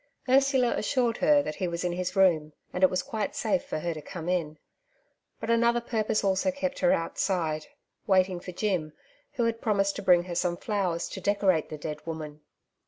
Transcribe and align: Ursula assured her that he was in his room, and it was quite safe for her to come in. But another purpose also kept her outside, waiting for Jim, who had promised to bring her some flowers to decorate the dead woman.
Ursula 0.27 0.75
assured 0.75 1.17
her 1.17 1.43
that 1.43 1.57
he 1.57 1.67
was 1.67 1.83
in 1.83 1.91
his 1.91 2.15
room, 2.15 2.53
and 2.73 2.83
it 2.83 2.89
was 2.89 3.03
quite 3.03 3.35
safe 3.35 3.63
for 3.63 3.77
her 3.81 3.93
to 3.93 4.01
come 4.01 4.27
in. 4.27 4.57
But 5.39 5.51
another 5.51 5.79
purpose 5.79 6.23
also 6.23 6.49
kept 6.49 6.79
her 6.79 6.91
outside, 6.91 7.67
waiting 8.07 8.39
for 8.39 8.51
Jim, 8.51 8.93
who 9.33 9.43
had 9.43 9.61
promised 9.61 9.95
to 9.97 10.01
bring 10.01 10.23
her 10.23 10.33
some 10.33 10.57
flowers 10.57 11.07
to 11.09 11.21
decorate 11.21 11.69
the 11.69 11.77
dead 11.77 12.03
woman. 12.07 12.41